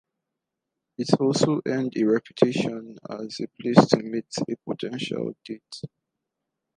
It 0.97 1.13
also 1.21 1.61
earned 1.67 1.93
a 1.95 2.05
reputation 2.05 2.97
as 3.07 3.39
a 3.39 3.47
place 3.61 3.85
to 3.89 3.97
meet 3.97 4.25
a 4.49 4.55
potential 4.67 5.35
date. 5.45 5.81